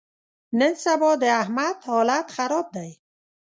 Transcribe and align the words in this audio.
نن 0.59 0.71
سبا 0.83 1.11
د 1.21 1.23
احمد 1.41 1.77
حالت 1.89 2.27
خراب 2.35 2.67
دی. 2.75 2.89